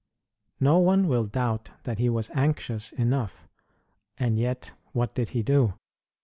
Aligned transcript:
No 0.59 0.79
one 0.79 1.07
will 1.07 1.27
doubt 1.27 1.69
that 1.83 1.99
he 1.99 2.09
was 2.09 2.31
anxious 2.33 2.91
enough, 2.93 3.47
and 4.17 4.39
yet 4.39 4.71
what 4.93 5.13
did 5.13 5.29
he 5.29 5.43
do? 5.43 5.75